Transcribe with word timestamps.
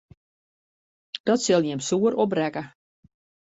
Dat 1.31 1.39
sil 1.45 1.61
jim 1.67 1.81
soer 1.89 2.13
opbrekke. 2.25 2.63